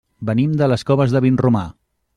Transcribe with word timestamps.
Venim 0.29 0.55
de 0.61 0.69
les 0.71 0.87
Coves 0.91 1.13
de 1.17 1.23
Vinromà. 1.27 1.65